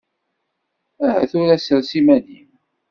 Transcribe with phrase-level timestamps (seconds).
[1.05, 2.49] Aha tura sres iman-im!